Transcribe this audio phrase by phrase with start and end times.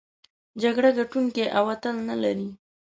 [0.61, 2.49] جګړه ګټوونکی او اتل نلري.